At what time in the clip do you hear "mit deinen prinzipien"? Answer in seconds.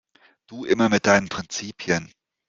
0.89-2.11